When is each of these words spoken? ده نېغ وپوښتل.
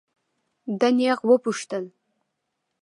ده 0.79 0.87
نېغ 0.97 1.19
وپوښتل. 1.29 1.83